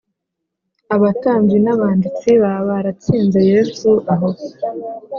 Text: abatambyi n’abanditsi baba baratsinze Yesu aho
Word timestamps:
abatambyi 0.95 1.57
n’abanditsi 1.61 2.29
baba 2.41 2.61
baratsinze 2.69 3.39
Yesu 3.51 3.89
aho 4.13 4.29